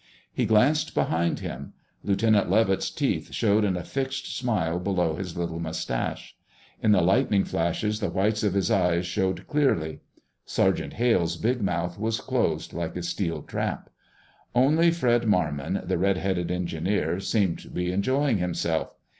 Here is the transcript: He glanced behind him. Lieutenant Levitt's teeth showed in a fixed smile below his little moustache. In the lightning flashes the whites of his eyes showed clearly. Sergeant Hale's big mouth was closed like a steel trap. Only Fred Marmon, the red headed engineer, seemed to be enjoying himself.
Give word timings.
He 0.33 0.47
glanced 0.47 0.95
behind 0.95 1.41
him. 1.41 1.73
Lieutenant 2.03 2.49
Levitt's 2.49 2.89
teeth 2.89 3.31
showed 3.33 3.63
in 3.63 3.77
a 3.77 3.83
fixed 3.83 4.35
smile 4.35 4.79
below 4.79 5.13
his 5.15 5.37
little 5.37 5.59
moustache. 5.59 6.35
In 6.81 6.91
the 6.91 7.01
lightning 7.03 7.43
flashes 7.45 7.99
the 7.99 8.09
whites 8.09 8.41
of 8.41 8.55
his 8.55 8.71
eyes 8.71 9.05
showed 9.05 9.45
clearly. 9.45 9.99
Sergeant 10.43 10.93
Hale's 10.93 11.37
big 11.37 11.61
mouth 11.61 11.99
was 11.99 12.19
closed 12.19 12.73
like 12.73 12.95
a 12.95 13.03
steel 13.03 13.43
trap. 13.43 13.91
Only 14.55 14.89
Fred 14.89 15.27
Marmon, 15.27 15.83
the 15.87 15.99
red 15.99 16.17
headed 16.17 16.49
engineer, 16.49 17.19
seemed 17.19 17.59
to 17.59 17.69
be 17.69 17.91
enjoying 17.91 18.39
himself. 18.39 18.89